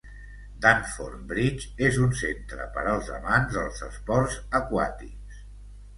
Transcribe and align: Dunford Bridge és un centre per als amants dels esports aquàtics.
Dunford 0.63 1.19
Bridge 1.31 1.69
és 1.89 1.99
un 2.05 2.15
centre 2.21 2.67
per 2.79 2.85
als 2.95 3.11
amants 3.19 3.59
dels 3.59 3.85
esports 3.89 4.43
aquàtics. 4.63 5.45